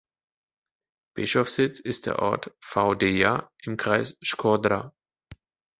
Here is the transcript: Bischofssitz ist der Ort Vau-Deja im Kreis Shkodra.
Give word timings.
Bischofssitz 1.15 1.79
ist 1.79 2.07
der 2.07 2.17
Ort 2.23 2.55
Vau-Deja 2.59 3.51
im 3.61 3.77
Kreis 3.77 4.17
Shkodra. 4.23 4.95